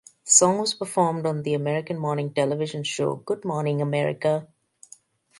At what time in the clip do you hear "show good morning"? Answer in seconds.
2.83-3.83